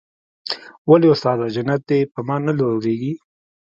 ولې 0.89 1.07
استاده 1.13 1.45
جنت 1.55 1.81
دې 1.89 1.99
پر 2.11 2.21
ما 2.27 2.35
نه 2.45 2.53
لورېږي. 2.59 3.13